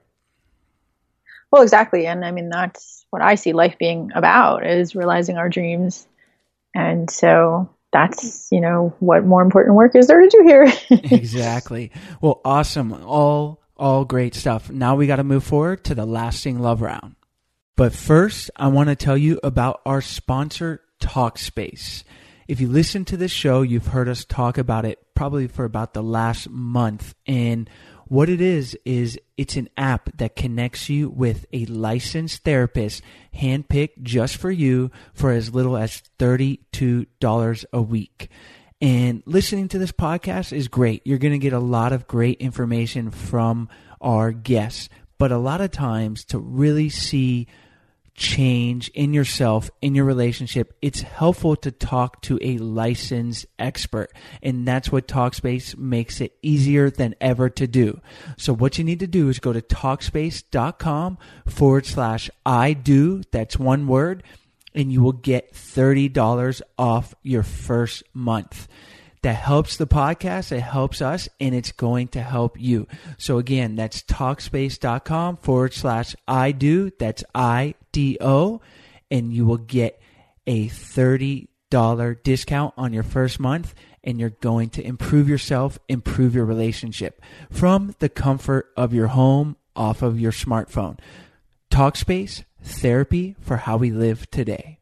[1.50, 2.06] Well, exactly.
[2.06, 6.06] And I mean, that's what I see life being about is realizing our dreams.
[6.74, 10.72] And so that's, you know, what more important work is there to do here?
[10.90, 11.92] exactly.
[12.20, 12.92] Well, awesome.
[12.92, 14.70] All, all great stuff.
[14.70, 17.14] Now we got to move forward to the lasting love round.
[17.76, 22.04] But first, I want to tell you about our sponsor, Talkspace.
[22.48, 25.94] If you listen to this show, you've heard us talk about it probably for about
[25.94, 27.14] the last month.
[27.26, 27.68] And
[28.06, 33.02] what it is, is it's an app that connects you with a licensed therapist
[33.34, 38.30] handpicked just for you for as little as $32 a week.
[38.80, 41.02] And listening to this podcast is great.
[41.04, 43.68] You're going to get a lot of great information from
[44.00, 44.88] our guests.
[45.18, 47.48] But a lot of times to really see
[48.16, 54.10] change in yourself, in your relationship, it's helpful to talk to a licensed expert.
[54.42, 58.00] And that's what Talkspace makes it easier than ever to do.
[58.36, 63.22] So what you need to do is go to Talkspace.com forward slash I do.
[63.30, 64.22] That's one word.
[64.74, 68.68] And you will get $30 off your first month
[69.26, 72.86] that helps the podcast, it helps us, and it's going to help you.
[73.18, 76.92] So again, that's talkspace.com forward slash I do.
[76.96, 78.60] That's I D O,
[79.10, 80.00] and you will get
[80.46, 83.74] a $30 discount on your first month,
[84.04, 87.20] and you're going to improve yourself, improve your relationship
[87.50, 91.00] from the comfort of your home off of your smartphone.
[91.68, 94.78] Talkspace, therapy for how we live today.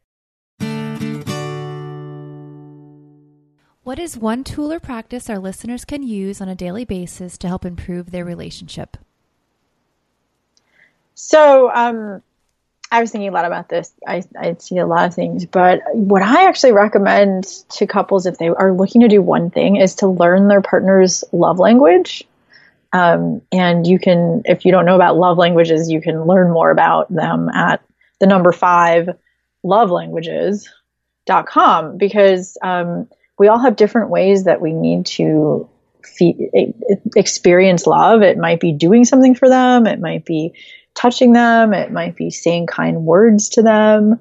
[3.84, 7.48] What is one tool or practice our listeners can use on a daily basis to
[7.48, 8.96] help improve their relationship?
[11.14, 12.22] So, um,
[12.90, 13.92] I was thinking a lot about this.
[14.06, 18.38] I, I see a lot of things, but what I actually recommend to couples if
[18.38, 22.24] they are looking to do one thing is to learn their partner's love language.
[22.94, 26.70] Um, and you can, if you don't know about love languages, you can learn more
[26.70, 27.82] about them at
[28.18, 29.10] the number five
[29.62, 33.08] lovelanguages.com because, um,
[33.38, 35.68] we all have different ways that we need to
[37.16, 38.22] experience love.
[38.22, 39.86] It might be doing something for them.
[39.86, 40.54] It might be
[40.94, 41.74] touching them.
[41.74, 44.20] It might be saying kind words to them.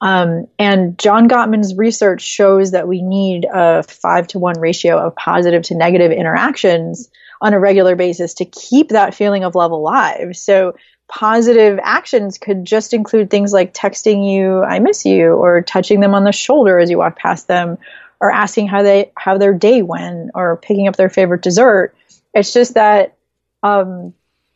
[0.00, 5.16] Um, and John Gottman's research shows that we need a five to one ratio of
[5.16, 10.36] positive to negative interactions on a regular basis to keep that feeling of love alive.
[10.36, 10.76] So
[11.08, 16.14] positive actions could just include things like texting you, I miss you, or touching them
[16.14, 17.78] on the shoulder as you walk past them,
[18.20, 21.94] or asking how they how their day went or picking up their favorite dessert.
[22.34, 23.16] It's just that
[23.62, 24.14] um,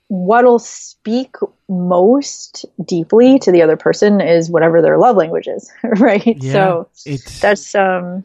[0.08, 1.36] what'll speak
[1.68, 6.36] most deeply to the other person is whatever their love language is, right?
[6.40, 8.24] Yeah, so it's- that's um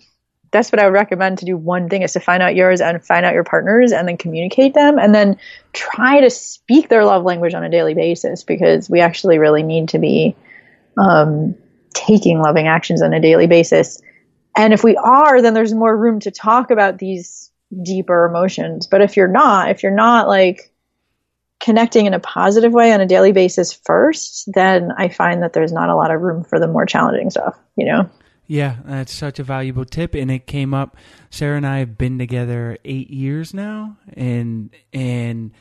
[0.51, 3.03] that's what I would recommend to do one thing is to find out yours and
[3.05, 5.37] find out your partners and then communicate them and then
[5.73, 9.89] try to speak their love language on a daily basis because we actually really need
[9.89, 10.33] to be
[10.97, 11.55] um,
[11.93, 14.01] taking loving actions on a daily basis
[14.55, 17.51] and if we are, then there's more room to talk about these
[17.83, 18.87] deeper emotions.
[18.87, 20.71] But if you're not, if you're not like
[21.59, 25.71] connecting in a positive way on a daily basis first, then I find that there's
[25.71, 28.09] not a lot of room for the more challenging stuff, you know?
[28.47, 30.97] Yeah, that's such a valuable tip, and it came up.
[31.31, 35.51] Sarah and I have been together eight years now, and and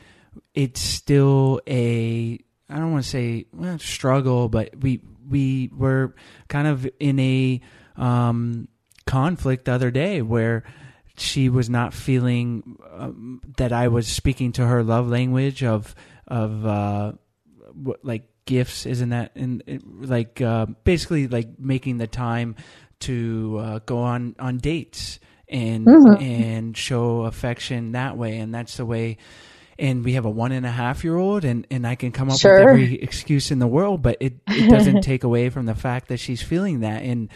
[0.53, 2.39] it's still a
[2.69, 6.13] I don't want to say well, struggle, but we we were
[6.47, 7.59] kind of in a
[7.97, 8.67] um,
[9.05, 10.63] conflict the other day where
[11.17, 15.95] she was not feeling um, that I was speaking to her love language of
[16.27, 17.13] of uh,
[17.73, 19.31] what, like gifts, isn't that?
[19.35, 19.63] And
[20.01, 22.55] like uh, basically like making the time
[23.01, 26.21] to uh, go on on dates and Mhm.
[26.21, 29.17] and show affection that way, and that's the way.
[29.77, 32.29] And we have a one and a half year old, and, and I can come
[32.29, 32.59] up Sure.
[32.59, 36.07] with every excuse in the world, but it, it doesn't take away from the fact
[36.07, 37.03] that she's feeling that.
[37.03, 37.27] And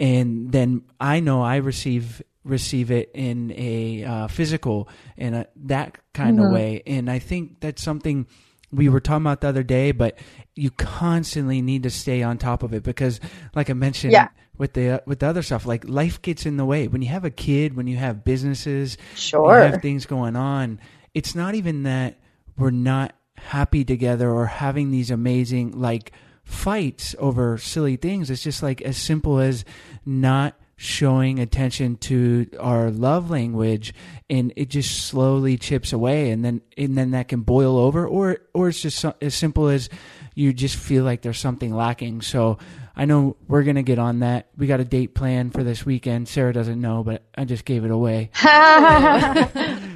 [0.00, 5.98] and then I know I receive receive it in a uh, physical in a, that
[6.14, 6.46] kind Mhm.
[6.46, 8.26] of way, and I think that's something
[8.72, 9.92] we were talking about the other day.
[9.92, 10.18] But
[10.56, 13.20] you constantly need to stay on top of it because,
[13.54, 14.12] like I mentioned.
[14.12, 14.28] Yeah.
[14.58, 16.86] With the with the other stuff, like life gets in the way.
[16.86, 19.56] When you have a kid, when you have businesses, Sure.
[19.64, 20.80] you have things going on.
[21.14, 22.18] It's not even that
[22.58, 26.12] we're not happy together or having these amazing like
[26.50, 28.30] fights over silly things.
[28.30, 29.64] It's just like as simple as
[30.04, 33.92] not showing attention to our love language
[34.30, 38.38] and it just slowly chips away and then and then that can boil over or
[38.54, 39.90] or it's just so, as simple as
[40.34, 42.56] you just feel like there's something lacking so
[42.96, 45.84] i know we're going to get on that we got a date plan for this
[45.84, 48.30] weekend sarah doesn't know but i just gave it away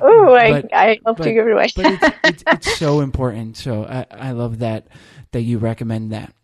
[0.05, 1.69] Ooh, I, But- I hope but- to give it away.
[1.75, 3.57] but it's, it's, it's so important.
[3.57, 4.89] So I, I love that
[5.33, 6.35] that you recommend that.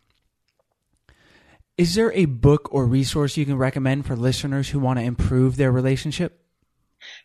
[1.80, 5.56] Is there a book or resource you can recommend for listeners who want to improve
[5.56, 6.38] their relationship?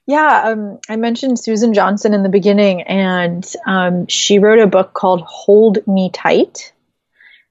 [0.08, 4.94] Yeah, um, I mentioned Susan Johnson in the beginning, and um, she wrote a book
[4.94, 6.72] called Hold Me Tight.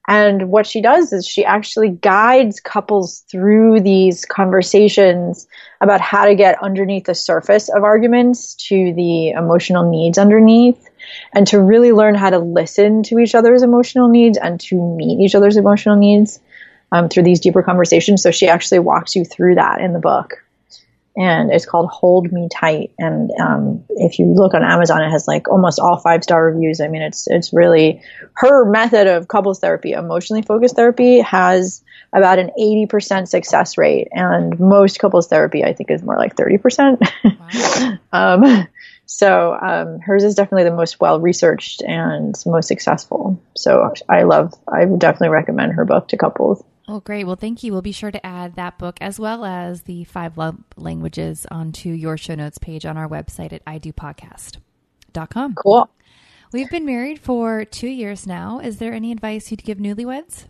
[0.07, 5.45] And what she does is she actually guides couples through these conversations
[5.81, 10.89] about how to get underneath the surface of arguments to the emotional needs underneath
[11.33, 15.23] and to really learn how to listen to each other's emotional needs and to meet
[15.23, 16.39] each other's emotional needs
[16.91, 18.21] um, through these deeper conversations.
[18.21, 20.41] So she actually walks you through that in the book.
[21.17, 22.91] and it's called Hold Me Tight.
[22.99, 26.81] And um, if you look on Amazon, it has like almost all five star reviews.
[26.81, 28.01] I mean, it's it's really
[28.33, 31.81] her method of couples therapy, emotionally focused therapy, has
[32.13, 37.01] about an 80% success rate, and most couples therapy, I think, is more like 30%.
[38.11, 38.39] Wow.
[38.43, 38.67] um,
[39.05, 43.39] so um, hers is definitely the most well researched and most successful.
[43.55, 46.63] So I love, I would definitely recommend her book to couples.
[46.87, 47.25] Oh, great.
[47.25, 47.71] Well, thank you.
[47.71, 51.89] We'll be sure to add that book as well as the five love languages onto
[51.89, 55.55] your show notes page on our website at idopodcast.com.
[55.55, 55.89] Cool.
[56.53, 58.59] We've been married for two years now.
[58.59, 60.45] Is there any advice you'd give newlyweds?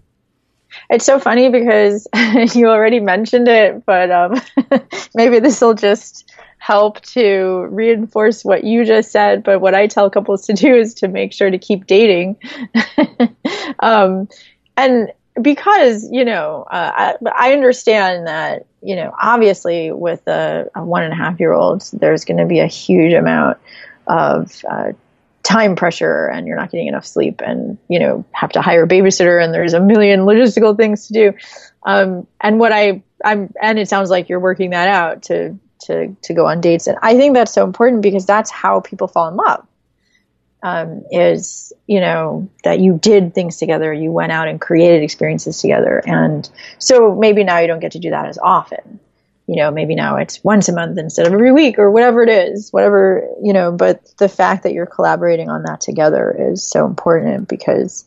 [0.90, 2.06] It's so funny because
[2.54, 4.42] you already mentioned it, but um,
[5.16, 9.44] maybe this will just help to reinforce what you just said.
[9.44, 12.38] But what I tell couples to do is to make sure to keep dating.
[13.80, 14.28] um,
[14.76, 15.12] and
[15.42, 21.04] because you know uh, I, I, understand that you know obviously with a, a one
[21.04, 23.58] and a half year old there's going to be a huge amount
[24.08, 24.94] of uh,
[25.44, 28.88] time pressure and you're not getting enough sleep and you know have to hire a
[28.88, 31.34] babysitter and there's a million logistical things to do.
[31.86, 36.16] Um, and what i i'm and it sounds like you're working that out to to
[36.24, 36.88] to go on dates.
[36.88, 39.68] And i think that's so important because that's how people fall in love
[40.66, 45.61] um, is you know that you did things together you went out and created experiences
[45.61, 46.01] together.
[46.07, 46.49] And
[46.80, 48.99] so maybe now you don't get to do that as often.
[49.45, 52.30] You know maybe now it's once a month instead of every week or whatever it
[52.30, 56.88] is whatever you know but the fact that you're collaborating on that together is so
[56.88, 58.05] important because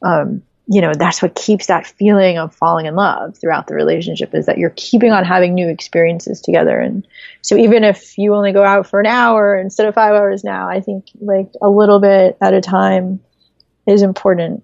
[0.00, 0.42] um,
[0.72, 4.46] you know that's what keeps that feeling of falling in love throughout the relationship is
[4.46, 6.78] that you're keeping on having new experiences together.
[6.78, 7.06] And
[7.42, 10.68] so even if you only go out for an hour instead of five hours now
[10.68, 13.20] i think like a little bit at a time
[13.86, 14.62] is important.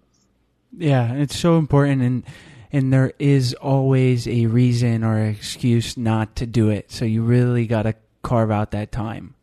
[0.79, 2.03] Yeah it's so important.
[2.03, 2.25] And
[2.71, 6.93] and there is always a reason or excuse not to do it.
[6.93, 9.36] So you really got to carve out that time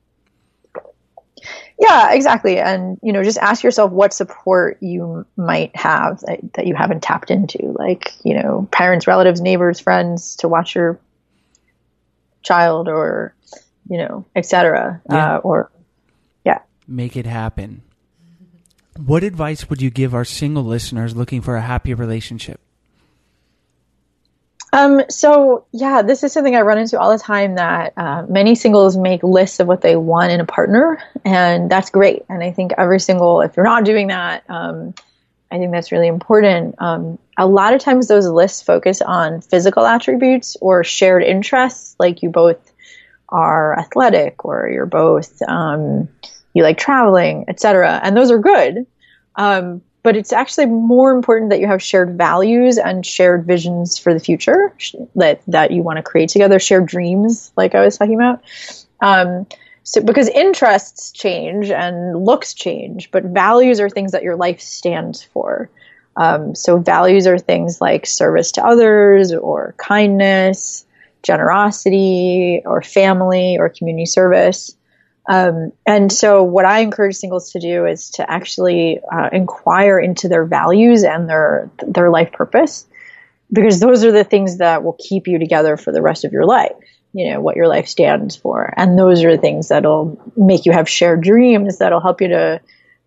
[1.84, 2.60] yeah, exactly.
[2.60, 7.04] And, you know, just ask yourself what support you might have that, that you haven't
[7.04, 10.98] tapped into, like, you know, parents, relatives, neighbors, friends to watch your
[12.42, 13.36] child or,
[13.90, 15.02] you know, etc.
[15.10, 15.36] Yeah.
[15.36, 15.72] Uh, or,
[16.46, 16.60] yeah.
[16.88, 17.82] Make it happen.
[18.98, 22.62] What advice would you give our single listeners looking for a happy relationship?
[24.74, 28.56] Um, so yeah, this is something I run into all the time that uh, many
[28.56, 32.24] singles make lists of what they want in a partner, and that's great.
[32.28, 34.96] And I think every single, if you're not doing that, um,
[35.52, 36.74] I think that's really important.
[36.80, 42.24] Um, a lot of times those lists focus on physical attributes or shared interests, like
[42.24, 42.74] you both
[43.30, 46.10] are athletic or you're both um,
[46.56, 48.02] you like traveling, etc.
[48.04, 48.88] And those are good.
[49.36, 54.14] Um, but it's actually more important that you have shared values and shared visions for
[54.14, 54.76] the future
[55.16, 58.44] that that you want to create together, shared dreams, like I was talking about.
[59.02, 59.48] Um,
[59.84, 65.24] so because interests change and looks change, but values are things that your life stands
[65.24, 65.70] for.
[66.16, 70.86] Um, so values are things like service to others or kindness,
[71.24, 74.76] generosity, or family or community service.
[75.28, 80.28] Um, and so, what I encourage singles to do is to actually uh, inquire into
[80.28, 82.86] their values and their their life purpose,
[83.52, 86.46] because those are the things that will keep you together for the rest of your
[86.46, 86.74] life.
[87.14, 90.74] You know what your life stands for, and those are the things that'll make you
[90.74, 92.60] have shared dreams that'll help you to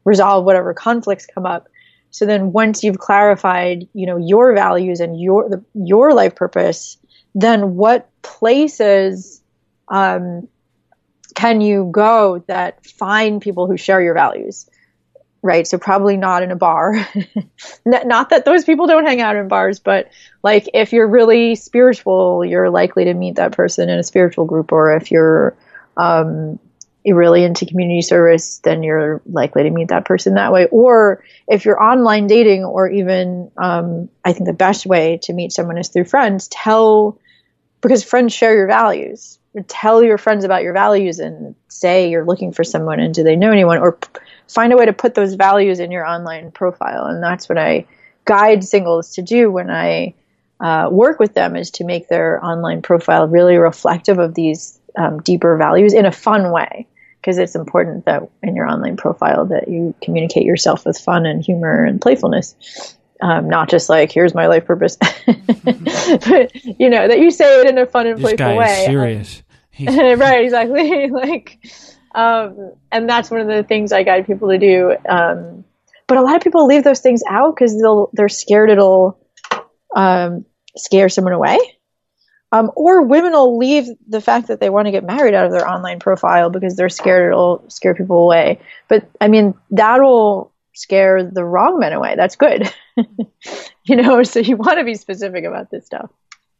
[0.05, 1.69] resolve whatever conflicts come up.
[2.13, 6.97] So then, once you've clarified, you know your values and your the, your life purpose,
[7.35, 9.43] then what places
[9.89, 10.49] um,
[11.37, 14.69] can you go that find people who share your values?
[15.43, 15.67] Right.
[15.67, 17.07] So probably not in a bar.
[17.85, 20.11] not that those people don't hang out in bars, but
[20.43, 24.73] like if you're really spiritual, you're likely to meet that person in a spiritual group.
[24.73, 25.57] Or if you're,
[25.97, 26.59] um,
[27.05, 30.67] really into community service, then you're likely to meet that person that way.
[30.73, 35.53] Or if you're online dating, or even, um, I think the best way to meet
[35.53, 37.21] someone is through friends, tell,
[37.81, 39.39] because friends share your values
[39.69, 43.37] tell your friends about your values and say you're looking for someone and do they
[43.37, 44.09] know anyone or p-
[44.49, 47.07] find a way to put those values in your online profile.
[47.07, 47.87] And that's what i
[48.25, 50.13] guide singles to do when i
[50.61, 55.21] uh, work with them is to make their online profile really reflective of these um,
[55.21, 56.87] deeper values in a fun way.
[57.21, 61.45] Because it's important that in your online profile that you communicate yourself with fun and
[61.45, 62.97] humor and playfulness.
[63.21, 64.97] Um, not just like here's my life purpose,
[65.27, 68.85] but you know that you say it in a fun and this playful way.
[68.87, 69.43] serious.
[69.87, 71.09] right, exactly.
[71.11, 71.59] like,
[72.15, 74.97] um, and that's one of the things I guide people to do.
[75.09, 75.65] Um,
[76.07, 79.19] but a lot of people leave those things out because they'll they're scared it'll
[79.95, 80.45] um,
[80.77, 81.59] scare someone away.
[82.53, 85.53] Um, or women will leave the fact that they want to get married out of
[85.53, 88.61] their online profile because they're scared it'll scare people away.
[88.89, 92.15] But I mean, that'll scare the wrong men away.
[92.17, 92.73] That's good.
[93.85, 96.11] you know, so you want to be specific about this stuff.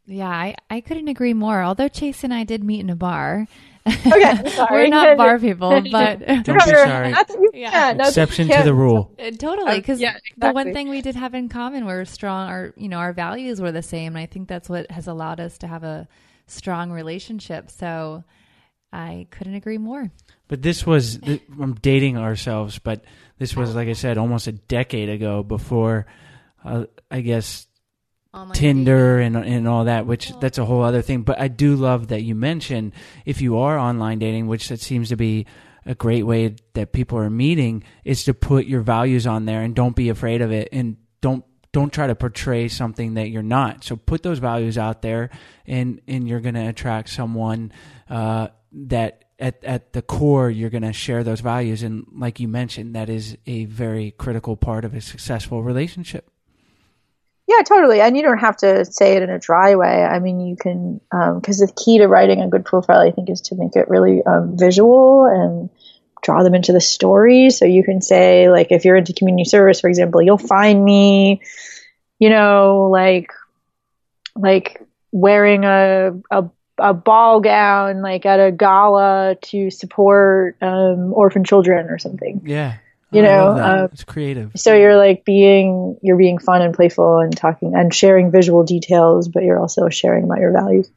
[0.07, 1.61] Yeah, I, I couldn't agree more.
[1.61, 3.45] Although Chase and I did meet in a bar.
[3.85, 4.83] Okay, sorry.
[4.83, 7.13] We're not bar people, but Don't be sorry.
[7.53, 7.91] Yeah.
[7.91, 9.13] Exception to the rule.
[9.19, 12.73] Uh, totally because yeah, the one thing we did have in common were strong our
[12.77, 15.57] you know our values were the same and i think that's what has allowed us
[15.57, 16.07] to have a
[16.45, 18.23] strong relationship so
[18.93, 20.11] i couldn't agree more
[20.47, 21.19] But this was,
[21.59, 23.03] I'm dating ourselves, but
[23.37, 26.05] this was, like I said, almost a decade ago before,
[26.63, 27.66] uh, I guess,
[28.37, 31.23] Online Tinder and and all that, which that's a whole other thing.
[31.23, 32.93] But I do love that you mentioned
[33.25, 35.45] if you are online dating, which that seems to be
[35.85, 39.73] a great way that people are meeting, is to put your values on there and
[39.73, 43.83] don't be afraid of it and don't don't try to portray something that you're not.
[43.83, 45.29] So put those values out there,
[45.65, 47.71] and and you're going to attract someone
[48.09, 51.83] uh, that at at the core you're going to share those values.
[51.83, 56.29] And like you mentioned, that is a very critical part of a successful relationship.
[57.47, 58.01] Yeah, totally.
[58.01, 60.03] And you don't have to say it in a dry way.
[60.03, 63.39] I mean, you can, because the key to writing a good profile, I think, is
[63.41, 65.69] to make it really um, visual and
[66.21, 67.49] draw them into the story.
[67.49, 71.41] So you can say, like, if you're into community service, for example, you'll find me,
[72.19, 73.31] you know, like,
[74.35, 74.81] like
[75.13, 81.87] wearing a, a, a ball gown, like at a gala to support um, orphan children
[81.87, 82.41] or something.
[82.43, 82.75] Yeah.
[83.11, 84.51] You know, uh, it's creative.
[84.57, 89.29] so you're like being you're being fun and playful and talking and sharing visual details
[89.29, 90.89] but you're also sharing about your values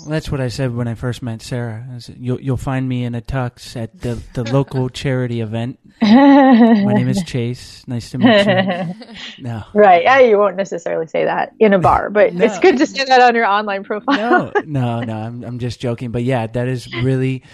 [0.00, 1.86] Well, that's what I said when I first met Sarah.
[2.00, 5.78] Said, you'll you'll find me in a tux at the the local charity event.
[6.02, 7.82] My name is Chase.
[7.86, 9.06] Nice to meet you.
[9.42, 12.44] No, right yeah you won't necessarily say that in a bar but No.
[12.44, 15.16] it's good to say that on your online profile no, no, no.
[15.16, 16.10] I'm I'm just joking.
[16.10, 17.44] But yeah, that is really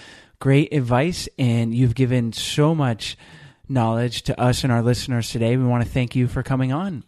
[0.40, 3.16] great advice, and you've given so much
[3.72, 5.56] knowledge to us and our listeners today.
[5.56, 7.04] We want to thank you for coming on.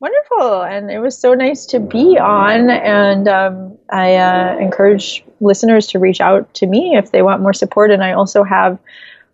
[0.00, 0.62] wonderful.
[0.62, 2.70] And it was so nice to be on.
[2.70, 7.52] And um, i uh, encourage listeners to reach out to me if they want more
[7.52, 7.90] support.
[7.90, 8.78] And i also have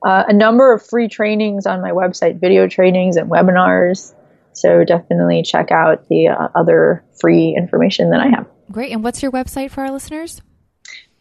[0.04, 4.14] uh, a number of free trainings on my website video trainings and webinars.
[4.52, 8.46] So definitely check out the uh, other free information that i have.
[8.70, 8.92] Great.
[8.92, 10.40] And what's your website for our listeners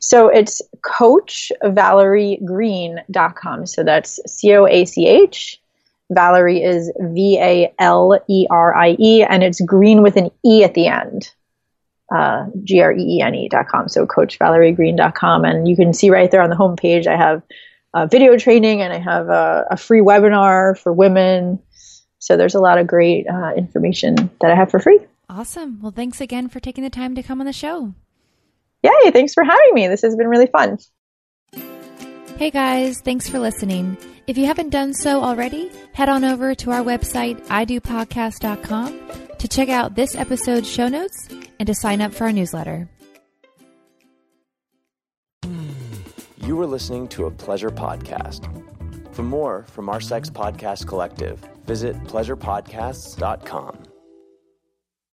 [0.04, 3.66] So it's coachvaleriegreene.com.
[3.68, 5.62] So that's C O A C H.
[6.12, 10.66] Valerie is V A L E R I E, and it's green with an E
[10.66, 11.32] at the end.
[12.14, 13.88] Uh, G R E E N E dot com.
[13.88, 15.45] So coachvaleriegreene.com.
[15.45, 17.41] And you can see right there on the homepage, I have
[18.12, 21.60] video training and I have a, a free webinar for women.
[22.20, 24.99] So there's a lot of great uh, information that I have for free.
[25.30, 27.93] awesome well thanks again for taking the time to come on the show
[28.84, 29.88] Yay, thanks for having me.
[29.88, 30.77] This has been really fun.
[32.38, 33.97] Hey guys, thanks for listening.
[34.27, 38.99] If you haven't done so already, head on over to our website, idopodcast.com,
[39.38, 41.27] to check out this episode's show notes
[41.59, 42.89] and to sign up for our newsletter.
[45.43, 45.69] Hmm,
[46.41, 48.49] you were listening to a pleasure podcast.
[49.13, 53.77] For more from our Sex Podcast Collective, visit pleasurepodcasts.com.